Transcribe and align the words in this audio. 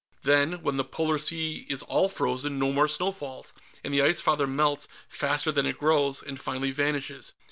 Then, 0.23 0.63
when 0.63 0.77
the 0.77 0.83
polar 0.83 1.19
sea 1.19 1.67
is 1.69 1.83
all 1.83 2.09
frozen, 2.09 2.57
no 2.57 2.71
more 2.71 2.87
snow 2.87 3.11
falls, 3.11 3.53
and 3.83 3.93
the 3.93 4.01
Ice 4.01 4.19
Father 4.19 4.47
melts 4.47 4.87
faster 5.07 5.51
than 5.51 5.67
it 5.67 5.77
grows, 5.77 6.23
and 6.23 6.39
finally 6.41 6.71
vanishes. 6.71 7.35